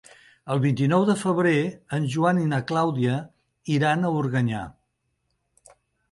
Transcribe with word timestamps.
El 0.53 0.59
vint-i-nou 0.61 1.03
de 1.09 1.15
febrer 1.23 1.57
en 1.97 2.07
Joan 2.13 2.39
i 2.43 2.47
na 2.53 2.59
Clàudia 2.71 3.17
iran 3.75 4.09
a 4.09 4.11
Organyà. 4.23 4.63